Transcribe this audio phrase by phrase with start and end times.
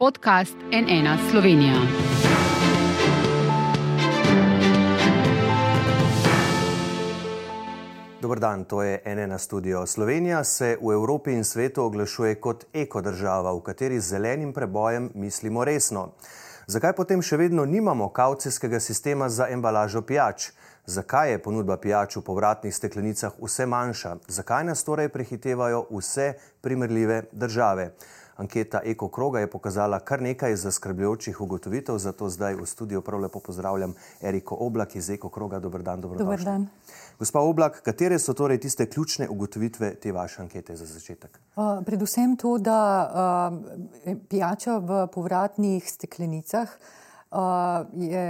[0.00, 1.74] podcast NN Slovenija.
[8.22, 9.86] Dobr dan, to je NN Studio.
[9.86, 15.64] Slovenija se v Evropi in svetu oglašuje kot ekodržava, v kateri z zelenim prebojem mislimo
[15.64, 16.14] resno.
[16.66, 20.48] Zakaj potem še vedno nimamo kaucijskega sistema za embalažo pijač?
[20.86, 24.16] Zakaj je ponudba pijač v povratnih steklenicah vse manjša?
[24.28, 27.90] Zakaj nas torej prehitevajo vse primerljive države?
[28.40, 33.40] Anketa Eko Kroga je pokazala kar nekaj zaskrbljujočih ugotovitev, zato zdaj v studiu prav lepo
[33.40, 35.58] pozdravljam Eriko Oblak iz Eko Kroga.
[35.58, 36.66] Dobar dan, dobro Dobar dan.
[37.18, 41.36] Gospa Oblak, katere so torej tiste ključne ugotovitve te vaše ankete za začetek?
[41.56, 46.72] Uh, predvsem to, da uh, pijača v povratnih steklenicah
[47.30, 47.40] uh,
[47.92, 48.24] je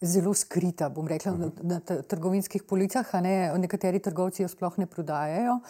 [0.00, 1.50] zelo skrita, bom rekla, uh -huh.
[1.62, 5.60] na, na trgovinskih policah, ne nekateri trgovci jo sploh ne prodajajo.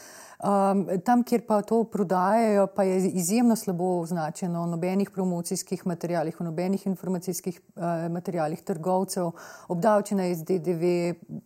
[0.42, 6.40] Um, tam, kjer pa to prodajajo, pa je izjemno slabo označeno v nobenih promocijskih materijalih,
[6.40, 9.30] v nobenih informacijskih uh, materijalih trgovcev,
[9.68, 10.84] obdavčena je z DDV,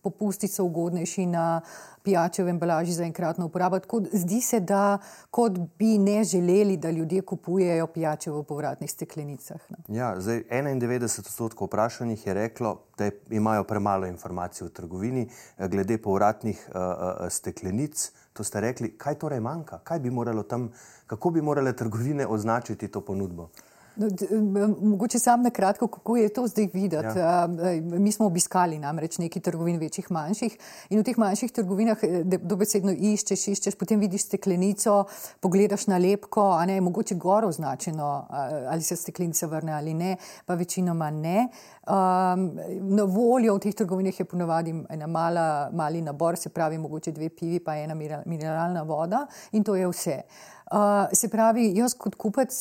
[0.02, 1.60] popusti so ugodnejši na
[2.02, 3.78] pijače v embalaži za enkratno uporabo.
[3.78, 4.98] Tako, zdi se, da
[5.30, 9.60] kot bi ne želeli, da ljudje kupujejo pijače v povratnih steklenicah.
[9.68, 9.76] No.
[9.88, 15.28] Ja, zdaj, 91 odstotkov vprašanih je reklo, da imajo premalo informacij v trgovini
[15.58, 18.12] glede povratnih uh, steklenic.
[18.38, 20.68] To ste rekli, kaj torej manjka, kaj bi moralo tam,
[21.10, 23.48] kako bi morale trgovine označiti to ponudbo?
[23.98, 24.08] No,
[24.80, 27.18] mogoče sam na kratko, kako je to zdaj videti.
[27.18, 27.48] Ja.
[27.82, 30.58] Mi smo obiskali namreč nekaj trgovin, večjih, manjših,
[30.90, 35.00] in v teh manjših trgovinah dobesedno iščeš, iščeš, potem vidiš steklenico,
[35.42, 38.26] pogledaš na lepko, a ne, mogoče gor označeno,
[38.70, 40.14] ali se steklenica vrne ali ne,
[40.46, 41.48] pa večinoma ne.
[41.88, 42.44] Um,
[42.94, 47.32] na voljo v teh trgovinah je ponovadi ena mala, mali nabor, se pravi, mogoče dve
[47.34, 50.20] pivi, pa ena mineralna voda, in to je vse.
[50.22, 50.57] Uh,
[51.12, 52.54] se pravi, jaz kot kupec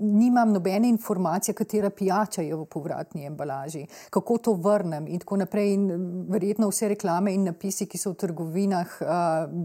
[0.00, 5.74] nimam nobene informacije, katera pijača je v povratni embalaži, kako to vrnem in tako naprej.
[5.74, 5.88] In
[6.30, 9.08] verjetno vse reklame in napisi, ki so v trgovinah, uh,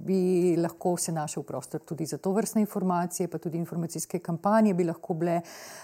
[0.03, 4.83] bi lahko se našel prostor tudi za to vrstne informacije, pa tudi informacijske kampanje bi
[4.83, 5.39] lahko bile,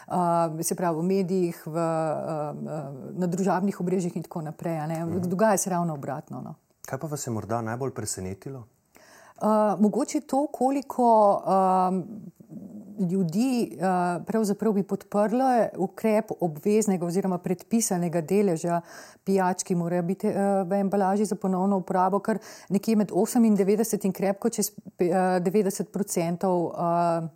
[0.07, 4.79] uh, se pravi, v medijih, v, uh, na družabnih obrežjih in tako naprej.
[4.79, 5.29] Mhm.
[5.29, 6.41] Dogaja se ravno obratno.
[6.41, 6.55] No.
[6.85, 8.67] Kaj pa vas je morda najbolj presenetilo?
[9.41, 11.41] Uh, mogoče to, koliko
[11.89, 12.03] um,
[13.11, 15.45] ljudi uh, pravzaprav bi podprlo
[15.77, 18.81] ukrep obveznega oziroma predpisanega deleža
[19.23, 20.35] pijač, ki morajo biti uh,
[20.67, 22.39] v embalaži za ponovno uporabo, kar
[22.69, 27.29] nekje med 98 in krepko čez uh, 90 odstotkov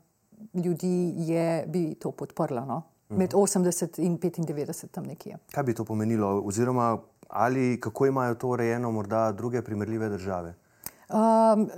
[0.54, 2.66] ljudi je, bi to podprlo.
[2.66, 2.82] No?
[3.10, 5.38] Med 80 in 95 tam nekje.
[5.52, 6.98] Kaj bi to pomenilo, oziroma
[7.30, 10.54] ali kako imajo to urejeno morda druge primerljive države?
[11.10, 11.70] Um,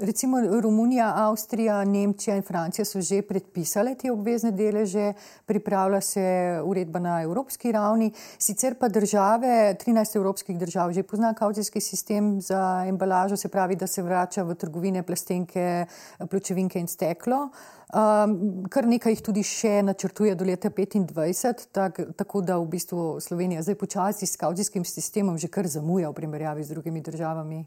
[0.00, 5.12] recimo Romunija, Avstrija, Nemčija in Francija so že predpisale te obvezne deleže,
[5.46, 6.24] pripravlja se
[6.64, 8.12] uredba na evropski ravni.
[8.38, 13.86] Sicer pa države, 13 evropskih držav, že pozna kaucijski sistem za embalažo, se pravi, da
[13.86, 15.86] se vrača v trgovine plastenke,
[16.30, 17.48] pločevinke in steklo.
[17.94, 23.20] Um, kar nekaj jih tudi še načrtuje do leta 2025, tak, tako da v bistvu
[23.20, 27.64] Slovenija zdaj počasi s kaucijskim sistemom že kar zamuja v primerjavi z drugimi državami.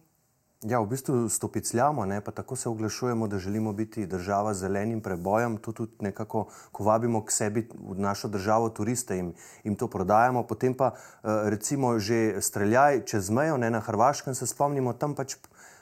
[0.66, 5.02] Ja, v bistvu stopicljamo, ne, pa tako se oglašujemo, da želimo biti država z zelenim
[5.02, 5.58] prebojem.
[5.58, 10.44] To tudi nekako, ko vabimo k sebi v našo državo turiste in jim to prodajamo,
[10.44, 15.36] potem pa recimo že streljaj čez mejo, ne na Hrvaškem se spomnimo, tam pač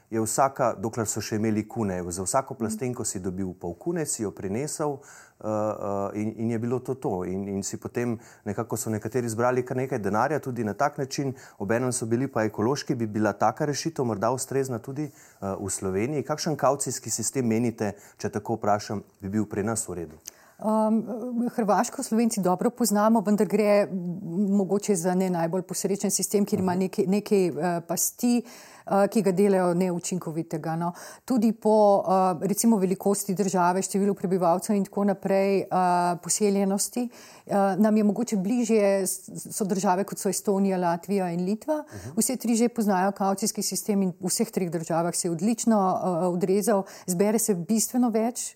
[0.10, 4.24] je vsaka, dokler so še imeli kune, za vsako plastenko si dobil pol kune, si
[4.24, 5.00] jo prinesel uh,
[5.48, 7.24] uh, in, in je bilo to to.
[7.26, 11.34] In, in si potem nekako so nekateri zbrali kar nekaj denarja tudi na tak način,
[11.58, 16.24] obenem so bili pa ekološki, bi bila taka rešitev morda ustrezna tudi uh, v Sloveniji.
[16.24, 20.22] Kakšen kaucijski sistem menite, če tako vprašam, bi bil pri nas v redu?
[20.60, 23.88] Um, Hrvaško Slovenci dobro poznamo, vendar gre
[24.50, 27.58] mogoče za ne najbolj posrečen sistem, kjer ima nekaj, nekaj uh,
[27.88, 28.38] pasti.
[28.46, 30.76] Uh, ki ga delajo neučinkovitega.
[30.78, 30.92] No.
[31.26, 37.10] Tudi po uh, recimo velikosti države, številu prebivalcev in tako naprej, uh, poseljenosti,
[37.78, 41.84] nam je mogoče bližje, so države kot so Estonija, Latvija in Litva.
[42.18, 45.78] Vse tri že poznajo kaucijski sistem in v vseh treh državah se je odlično
[46.34, 48.56] odrezal, zbere se bistveno več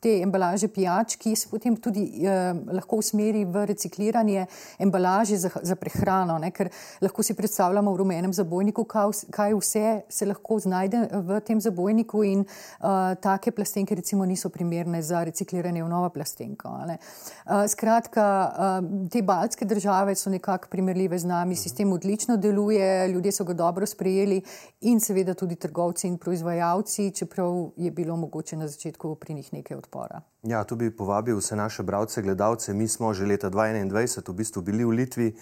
[0.00, 2.06] te embalaže pijač, ki se potem tudi
[2.72, 4.46] lahko usmeri v recikliranje
[4.80, 6.50] embalaže za prehrano, ne?
[6.50, 6.70] ker
[7.04, 12.44] lahko si predstavljamo v rumenem zabojniku, kaj vse se lahko znajde v tem zabojniku in
[12.44, 16.68] uh, take plastenke recimo niso primerne za recikliranje v novo plastenko.
[16.68, 18.26] Uh, skratka,
[18.80, 23.54] uh, te baltske države so nekako primerljive z nami, sistem odlično deluje, ljudje so ga
[23.54, 24.40] dobro sprejeli
[24.80, 29.76] in seveda tudi trgovci in proizvajalci, čeprav je bilo mogoče na začetku pri njih nekaj
[29.90, 30.00] odpora.
[30.00, 30.22] upora.
[30.42, 32.72] Ja, tu bi povabil vse naše bralce, gledalce.
[32.74, 35.36] Mi smo že leta 2021 v bistvu bili v Litvi,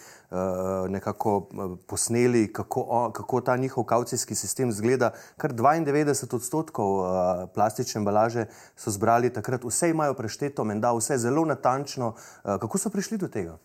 [0.89, 1.49] nekako
[1.87, 5.12] posneli, kako, kako ta njihov kaucijski sistem zgleda.
[5.37, 7.06] Kar 92 odstotkov
[7.55, 8.47] plastične embalaže
[8.77, 12.15] so zbrali takrat, vse imajo prešteto, menda vse zelo natančno.
[12.43, 13.59] Kako so prišli do tega?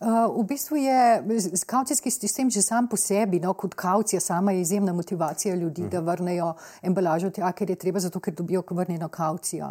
[0.00, 1.22] V bistvu je
[1.66, 5.88] kaucijski sistem že sam po sebi, no, kot kaucija, sama je izjemna motivacija ljudi, uh
[5.88, 5.90] -huh.
[5.90, 9.66] da vrnejo embalažo tja, ker je treba, zato ker dobijo vrnjeno kaucijo.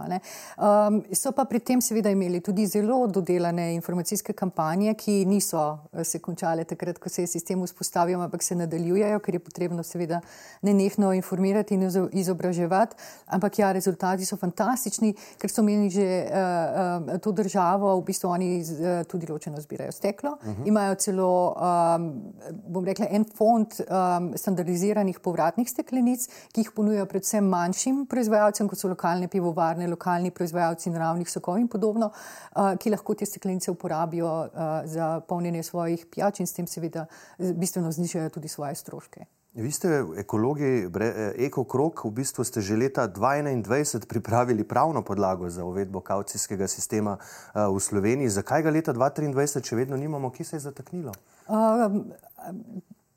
[0.58, 6.04] Um, so pa pri tem seveda imeli tudi zelo dodelane informacijske kampanje, ki niso eh,
[6.04, 10.22] se končale takrat, ko se je sistem vzpostavil, ampak se nadaljujejo, ker je potrebno seveda
[10.62, 12.96] nenehno informirati in izobraževati.
[13.26, 18.30] Ampak ja, rezultati so fantastični, ker so imeli že uh, uh, to državo, v bistvu
[18.30, 20.68] oni uh, tudi ločeno zbirajo steklo steklo, uh -huh.
[20.68, 22.34] imajo celo, um,
[22.68, 28.80] bom rekla, en fond um, standardiziranih povratnih steklenic, ki jih ponujajo predvsem manjšim proizvajalcem, kot
[28.80, 32.12] so lokalne pivovarne, lokalni proizvajalci naravnih sokov in podobno,
[32.56, 34.50] uh, ki lahko te steklenice uporabijo uh,
[34.86, 37.06] za polnjenje svojih pijač in s tem seveda
[37.38, 39.26] bistveno znižajo tudi svoje stroške.
[39.54, 40.90] Vi ste ekologi,
[41.38, 47.70] ekokrok, v bistvu ste že leta 2021 pripravili pravno podlago za uvedbo kaucijskega sistema uh,
[47.70, 48.34] v Sloveniji.
[48.34, 51.14] Zakaj ga leta 2023 še vedno nimamo, ki se je zataknilo?
[51.46, 52.02] Uh,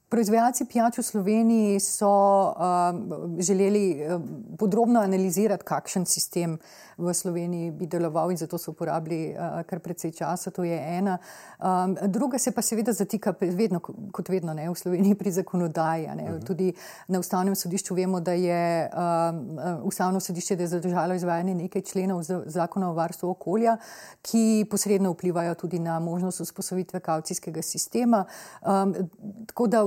[0.06, 2.08] Proizvajalci pijač v Sloveniji so
[2.54, 2.94] uh,
[3.42, 4.20] želeli uh,
[4.58, 6.58] podrobno analizirati, kakšen sistem
[6.96, 10.52] v Sloveniji bi deloval, in zato so uporabili uh, kar precej časa.
[10.54, 11.18] To je ena.
[11.58, 13.80] Um, druga se pa seveda zatika, vedno,
[14.12, 16.06] kot vedno, ne, v Sloveniji pri zakonodaji.
[16.06, 16.20] Uh mhm.
[16.20, 16.46] -huh.
[16.46, 16.72] Tudi
[17.08, 22.94] na ustavnem sodišču vemo, da je um, ustavno sodišče zadržalo izvajanje nekaj členov zakona o
[22.94, 23.76] varstvu okolja,
[24.22, 28.24] ki posredno vplivajo tudi na možnost vzpostavitve kaucijskega sistema.
[28.62, 28.94] Um,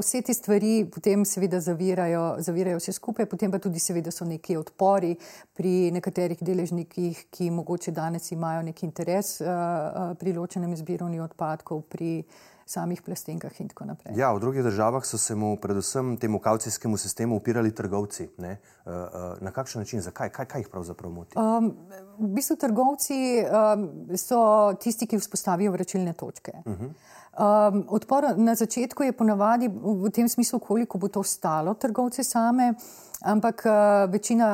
[0.09, 4.57] vse te stvari potem seveda zavirajo, zavirajo vse skupaj, potem pa tudi seveda so neki
[4.57, 5.15] odpori
[5.57, 12.23] pri nekaterih deležnikih, ki mogoče danes imajo neki interes uh, pri ločenem zbiranju odpadkov, pri
[12.69, 14.13] samih plastenkah in tako naprej.
[14.17, 18.29] Ja, v drugih državah so se mu predvsem temu kaucijskemu sistemu upirali trgovci.
[18.37, 21.37] Uh, uh, na kakšen način, zakaj, kaj, kaj jih pravzaprav moti?
[21.37, 21.73] Um,
[22.19, 23.87] v bistvu trgovci um,
[24.17, 24.41] so
[24.81, 26.61] tisti, ki vzpostavijo vračilne točke.
[26.65, 26.85] Uh mhm.
[26.85, 27.17] -huh.
[27.39, 32.75] Um, odpor na začetku je ponavadi v tem smislu, koliko bo to stalo trgovce same.
[33.19, 34.47] Ampak uh, večina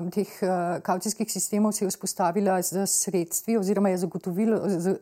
[0.00, 3.90] um, teh uh, kaucijskih sistemov se je vzpostavila z sredstvi, oziroma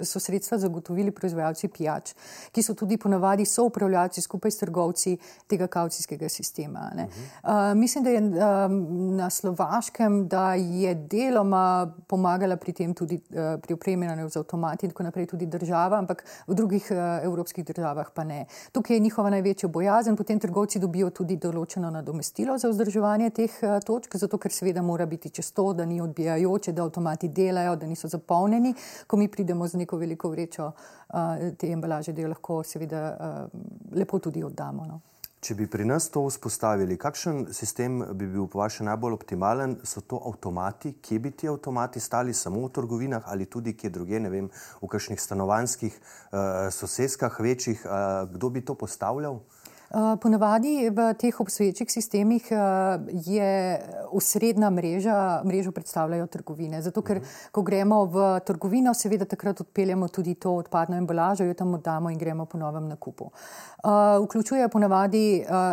[0.03, 2.15] so sredstva zagotovili proizvajalci pijač,
[2.51, 6.91] ki so tudi ponavadi soupravljalci skupaj s trgovci tega kaucijskega sistema.
[6.95, 7.71] Uh -huh.
[7.71, 13.61] uh, mislim, da je um, na Slovaškem, da je deloma pomagala pri tem tudi uh,
[13.63, 18.11] pri opremljanju z avtomati in tako naprej tudi država, ampak v drugih uh, evropskih državah
[18.15, 18.45] pa ne.
[18.73, 23.79] Tukaj je njihova največja bojazen, potem trgovci dobijo tudi določeno nadomestilo za vzdrževanje teh uh,
[23.85, 27.87] točk, zato ker seveda mora biti čez to, da ni odbijajoče, da avtomati delajo, da
[27.87, 28.75] niso zapolnjeni.
[29.07, 33.61] Ko mi pridemo z neko veliko vrečo uh, te embalaže, da jo lahko seveda uh,
[33.99, 34.87] lepo tudi oddamo.
[34.87, 35.01] No.
[35.47, 39.77] Če bi pri nas to vzpostavili, kakšen sistem bi bil po vašem najbolj optimalen?
[39.87, 44.19] So to avtomati, kje bi ti avtomati stali, samo v trgovinah ali tudi kje druge,
[44.25, 44.49] ne vem,
[44.83, 46.41] v kakšnih stanovanjskih uh,
[46.75, 49.39] soseskah večjih, uh, kdo bi to postavljal?
[49.91, 52.57] Eh, ponavadi v teh obstoječih sistemih eh,
[53.13, 53.81] je
[54.13, 56.83] usrednja mreža, mrežo predstavljajo trgovine.
[56.83, 57.21] Zato, ker
[57.53, 62.19] ko gremo v trgovino, seveda takrat odpeljamo tudi to odpadno embalažo, jo tam oddamo in
[62.19, 63.31] gremo po novem nakupu.
[63.31, 63.89] Eh,
[64.25, 65.25] vključuje ponavadi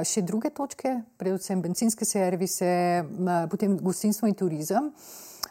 [0.06, 3.04] še druge točke, predvsem benzinske servise,
[3.50, 4.92] potem gostinstvo in turizem.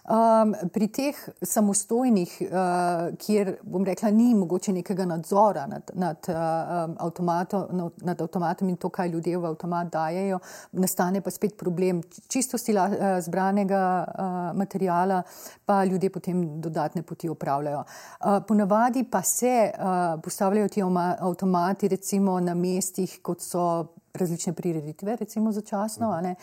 [0.02, 6.90] Um, pri teh samostojnih, uh, kjer bom rekla, ni mogoče nekega nadzora nad, nad, uh,
[7.06, 7.60] avtomato,
[8.02, 10.40] nad avtomatom in to, kaj ljudje v avtomat dajo,
[10.72, 15.22] nastane pa spet problem čistosti uh, zbranega uh, materijala,
[15.64, 17.84] pa ljudje potem dodatne poti upravljajo.
[17.84, 25.16] Uh, ponavadi pa se uh, postavljajo ti avtomati recimo na mestih, kot so različne prireditve,
[25.16, 26.20] recimo začasno.
[26.20, 26.34] Mm.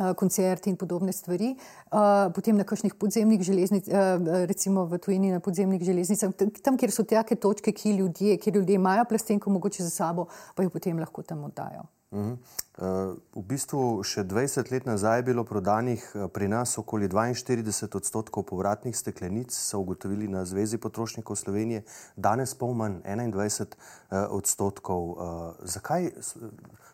[0.00, 5.30] Eh, koncerti in podobne stvari, eh, potem na kakšnih podzemnih železnicah, eh, recimo v tujini
[5.30, 9.82] na podzemnih železnicah, tam, kjer so take točke, ki ljudje, kjer ljudje imajo plastenko mogoče
[9.82, 11.86] za sabo, pa jo potem lahko tam oddajo.
[12.14, 12.34] Mhm.
[13.34, 16.02] V bistvu še 20 let nazaj je bilo prodanih
[16.34, 21.84] pri nas okoli 42 odstotkov povratnih steklenic, so ugotovili na Zvezi potrošnikov Slovenije,
[22.16, 23.78] danes pa manj 21
[24.10, 25.14] odstotkov.
[25.62, 26.10] Zakaj?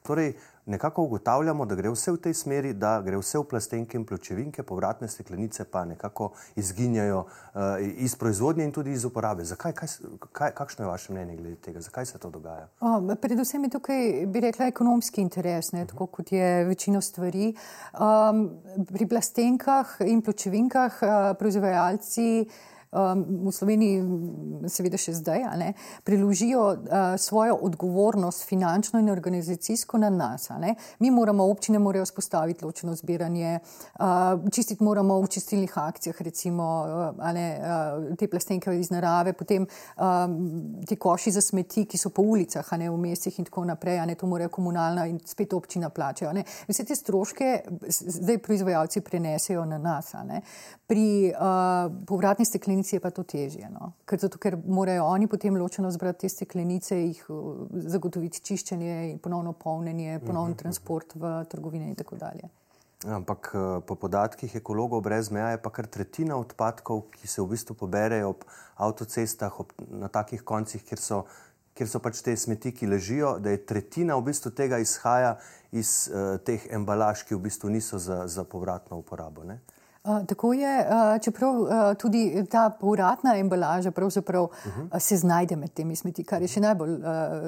[0.04, 0.34] Torej,
[0.70, 4.62] nekako ugotavljamo, da gre vse v tej smeri, da gre vse v plastenke in pločevinke,
[4.62, 9.44] povratne steklenice pa nekako izginjajo uh, iz proizvodnje in tudi iz uporabe.
[9.44, 9.88] Zakaj, kaj,
[10.32, 11.80] kaj, kakšno je vaše mnenje glede tega?
[11.80, 12.68] Zakaj se to dogaja?
[12.80, 17.54] O, predvsem je tukaj, bi rekla, ekonomski interes, ne, tako kot je večino stvari.
[17.94, 18.48] Um,
[18.86, 22.28] pri plastenkah in pločevinkah uh, proizvajalci
[22.92, 24.02] um, v Sloveniji,
[24.70, 25.72] seveda še zdaj, ne,
[26.06, 30.48] preložijo uh, svojo odgovornost finančno in organizacijsko na nas.
[30.98, 36.66] Mi moramo, občine morajo spostaviti ločeno zbiranje, uh, čistiti moramo v čistilnih akcijah, recimo
[37.16, 40.36] uh, ne, uh, te plastenke iz narave, potem um,
[40.86, 44.18] ti koši za smeti, ki so po ulicah, ne v mestih in tako naprej, ne,
[44.18, 46.32] to morajo komunalna in spet občina plačajo.
[46.68, 47.50] Vse te stroške
[47.88, 50.12] zdaj proizvajalci prenesejo na nas.
[50.86, 53.92] Pri uh, povratni steklenici je pa to težje, no?
[54.04, 59.52] ker, zato, ker morajo oni potem ločeno zbrati te steklenice, jih uh, zagotoviti čiščenje, ponovno
[59.52, 60.58] polnjenje, ponovno uh -huh.
[60.58, 62.48] transport v trgovine in tako dalje.
[63.00, 63.54] Ampak
[63.88, 68.28] po podatkih ekologov brez meja je pa kar tretjina odpadkov, ki se v bistvu poberejo
[68.28, 68.44] ob
[68.76, 71.22] avtocestah, ob, na takih koncih, kjer so,
[71.72, 75.38] kjer so pač te smeti, ki ležijo, da je tretjina v bistvu tega izhaja
[75.72, 79.48] iz uh, teh embalaž, ki v bistvu niso za, za povratno uporabo.
[79.48, 79.62] Ne?
[80.02, 80.86] Tako je,
[81.22, 81.54] čeprav
[81.98, 84.98] tudi ta povratna embalaža uh -huh.
[84.98, 86.98] se znajde med temi smeti, kar je še najbolj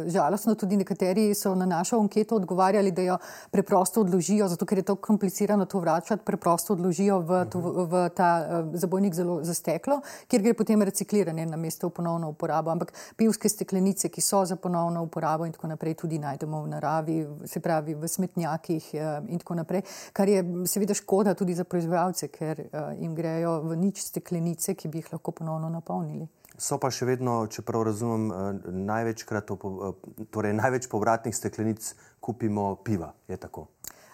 [0.07, 0.55] žalostno.
[0.55, 3.19] Tudi nekateri so na našo anketo odgovarjali, da jo
[3.51, 8.63] preprosto odložijo, zato ker je to komplicirano to vračati, preprosto odložijo v, to, v ta
[8.73, 12.71] zabojnik za steklo, kjer gre potem recikliranje na mesto ponovno uporabo.
[12.71, 17.27] Ampak pivske steklenice, ki so za ponovno uporabo in tako naprej, tudi najdemo v naravi,
[17.45, 18.95] se pravi v smetnjakih
[19.29, 19.83] in tako naprej,
[20.13, 24.91] kar je seveda škoda tudi za proizvajalce ker uh, jim grejo v nič steklenice, ki
[24.91, 26.27] bi jih lahko ponovno napolnili.
[26.59, 29.95] So pa še vedno, če prav razumem, uh, največkrat, uh,
[30.35, 33.13] torej največ povratnih steklenic kupimo piva.
[33.31, 33.69] Je tako?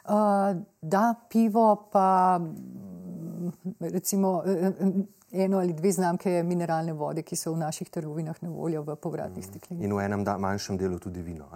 [0.09, 2.39] Uh, da, pivo pa
[3.81, 4.39] recimo.
[5.31, 8.97] Uh, eno ali dve znamke mineralne vode, ki so v naših trgovinah na voljo v
[8.97, 9.49] povratnih mm.
[9.49, 9.85] steklenicah.
[9.85, 11.49] In v enem da, manjšem delu tudi vino.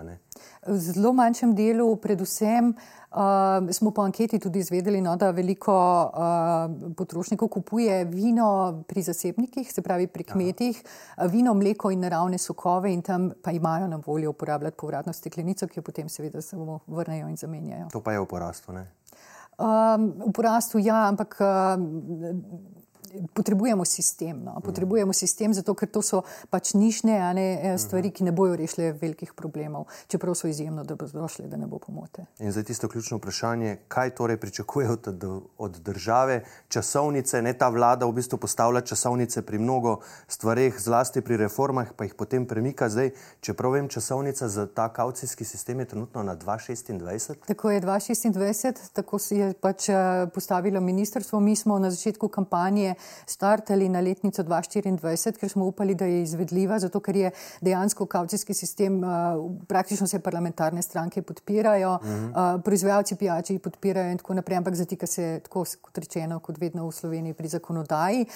[0.67, 6.93] V zelo manjšem delu, predvsem uh, smo po anketi tudi izvedeli, no, da veliko uh,
[6.97, 10.83] potrošnikov kupuje vino pri zasebnikih, se pravi pri kmetih,
[11.17, 11.31] Aha.
[11.33, 15.81] vino, mleko in naravne sokove, in tam pa imajo na voljo uporabljati povratno steklenico, ki
[15.81, 17.88] jo potem seveda samo vrnejo in zamenjajo.
[17.93, 18.87] To pa je v porastu, ne?
[19.57, 21.41] Um, v porastu, ja, ampak.
[21.41, 22.81] Uh,
[23.35, 24.45] potrebujemo sistem.
[24.45, 24.61] No?
[24.64, 28.92] Potrebujemo sistem, zato ker to so pač nišne ne, eh, stvari, ki ne bojo rešile
[28.92, 32.26] velikih problemov, čeprav so izjemno dobrodošle, da ne bo pomote.
[32.38, 34.97] In zdaj tisto ključno vprašanje, kaj torej pričakujejo
[35.59, 41.37] od države, časovnice, ne ta vlada v bistvu postavlja časovnice pri mnogo stvareh, zlasti pri
[41.37, 42.88] reformah, pa jih potem premika.
[42.88, 47.35] Zdaj, čeprav vem, časovnica za ta kaucijski sistem je trenutno na 2026.
[47.47, 51.40] Tako je 2026, tako si je pač eh, postavilo ministrstvo.
[51.40, 52.95] Mi smo na začetku kampanje
[53.26, 57.30] startali na letnico 2024, ker smo upali, da je izvedljiva, zato ker je
[57.61, 59.00] dejansko kaucijski sistem,
[59.68, 62.62] praktično vse parlamentarne stranke podpirajo, -huh.
[62.62, 66.92] proizvajalci pijači podpirajo in tako naprej, ampak zatika se tako, kot rečeno, kot vedno v
[66.92, 68.26] Sloveniji pri zakonodaji.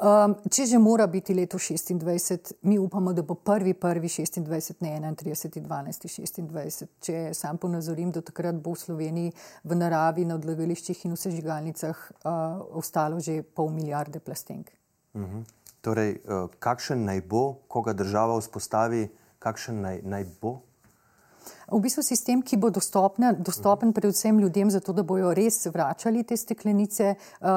[0.00, 4.94] Um, če že mora biti leto 26, mi upamo, da bo prvi, prvi 26, ne
[4.96, 6.86] 31, 12, 26.
[7.04, 9.32] Če sam ponazorim, da takrat bo v Sloveniji
[9.64, 14.70] v naravi, na odlagališčih in v sežigalnicah uh, ostalo že pol milijarde milijarde plastenk.
[15.14, 15.38] Uh mhm.
[15.38, 15.44] -huh.
[15.80, 20.60] Torej, uh, kakšen naj bo, ko ga država vzpostavi, kakšen naj, naj bo?
[21.70, 23.94] V bistvu sistem, ki bo dostopne, dostopen -huh.
[23.94, 27.48] predvsem ljudem, zato da bojo res vračali te steklenice, uh,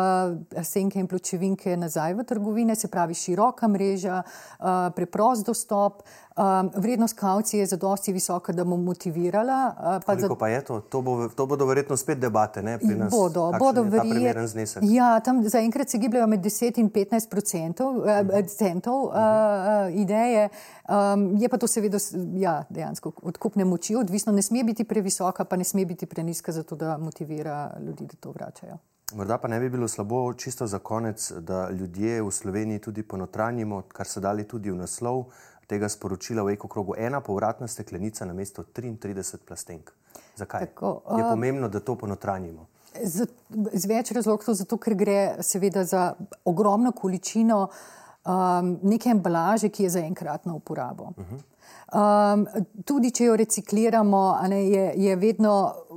[0.64, 4.24] senke in pločevinke nazaj v trgovine, se pravi široka mreža,
[4.60, 4.66] uh,
[4.96, 6.04] preprost dostop,
[6.38, 9.76] Um, vrednost kaucije je zadosti visoka, da bo motivirala.
[9.78, 10.36] Uh, pa, za...
[10.40, 10.80] pa je to?
[10.80, 13.12] To, bo, to bodo verjetno spet debate, ne pri nas.
[13.12, 14.82] Bodo, bodo verjetno.
[14.82, 19.96] Ja, tam zaenkrat se gibljajo med 10 in 15 procentov, uh, uh, centov uh, uh,
[20.02, 20.50] ideje.
[20.90, 21.98] Um, je pa to seveda
[22.36, 26.76] ja, dejansko odkupne moči, odvisno, ne sme biti previsoka, pa ne sme biti preniska, zato
[26.76, 28.78] da motivira ljudi, da to vračajo.
[29.14, 33.82] Morda pa ne bi bilo slabo, čisto za konec, da ljudje v Sloveniji tudi ponotranjimo,
[33.88, 35.26] kar so dali tudi v naslov
[35.68, 39.92] tega sporočila v ekokrogu ena povratna steklenica na mesto 33 plastenk.
[40.36, 40.66] Zakaj?
[40.74, 42.68] Tako, uh, je pomembno, da to ponotranjimo.
[42.94, 43.26] Z,
[43.74, 46.14] z več razlogov, zato ker gre seveda za
[46.46, 47.68] ogromno količino
[48.26, 51.14] um, neke embalaže, ki je za enkratno uporabo.
[51.18, 51.42] Uh -huh.
[51.94, 52.48] Um,
[52.86, 55.52] tudi če jo recikliramo, ne, je, je vedno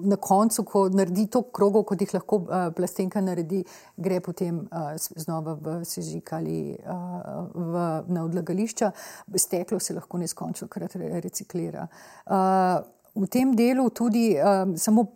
[0.05, 3.63] na koncu, ko naredi to krogo, kot jih lahko uh, plastenka naredi,
[3.97, 8.91] gre potem uh, znova v sežik ali uh, v, na odlagališča.
[9.37, 11.89] Steklo se lahko neskončno krat re, reciklira.
[12.27, 12.85] Uh,
[13.17, 15.07] v tem delu tudi um, samo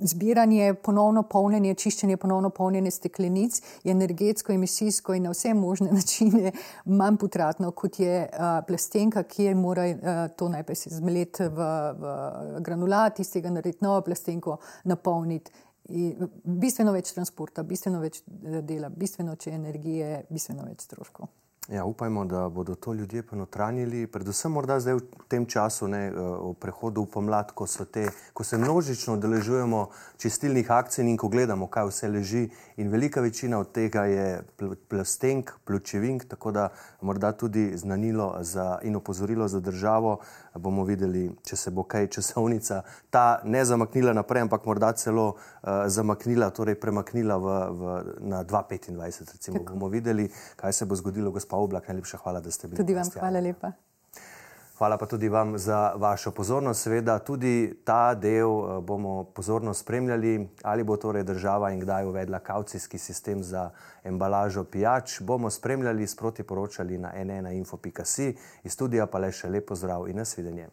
[0.00, 6.52] zbiranje, ponovno polnjenje, čiščenje, ponovno polnjenje steklenic je energetsko, emisijsko in na vse možne načine
[6.84, 11.68] manj potratno, kot je uh, plastenka, ki je mora uh, to najprej se zmeleti v,
[11.98, 12.16] v
[12.64, 15.52] granulat, iz tega narediti novo plastenko, napolniti.
[15.92, 21.30] In bistveno več transporta, bistveno več dela, bistveno več energije, bistveno več stroškov.
[21.68, 26.14] Ja, upajmo, da bodo to ljudje ponotranjili, predvsem morda zdaj v tem času, ne, eh,
[26.18, 29.88] v prehodu v pomlad, ko, te, ko se množično deležujemo
[30.18, 32.50] čistilnih akcij in ko gledamo, kaj vse leži.
[32.76, 34.42] In velika večina od tega je
[34.88, 36.68] plastenk, pločevink, tako da
[37.00, 40.18] morda tudi znanilo za, in opozorilo za državo.
[40.54, 45.86] bomo videli, če se bo kaj časovnica ta ne zamaknila naprej, ampak morda celo uh,
[45.86, 49.32] zamaknila, torej premaknila v, v, na 2025.
[49.32, 51.51] Recimo, bomo videli, kaj se bo zgodilo, gospod.
[51.52, 52.80] Pa oblak, najlepša hvala, da ste bili.
[52.80, 53.72] Tudi vam, hvala lepa.
[54.78, 56.82] Hvala pa tudi vam za vašo pozornost.
[56.82, 62.38] Seveda, tudi ta del eh, bomo pozorno spremljali, ali bo torej država in kdaj uvedla
[62.38, 63.70] kaucijski sistem za
[64.04, 65.20] embalažo pijač.
[65.20, 68.36] Bomo spremljali, sproti poročali na nnainfo.si.
[68.64, 70.68] Iz studija pa le še lepo zdrav in nasvidenje.